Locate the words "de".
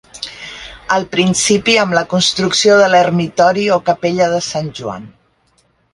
2.81-2.89, 4.35-4.41